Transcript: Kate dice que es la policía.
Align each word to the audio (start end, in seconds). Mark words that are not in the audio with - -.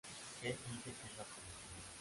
Kate 0.41 0.57
dice 0.67 0.89
que 0.97 1.11
es 1.11 1.15
la 1.19 1.23
policía. 1.23 1.85